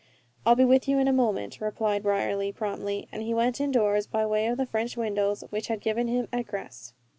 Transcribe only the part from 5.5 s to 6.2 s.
which had given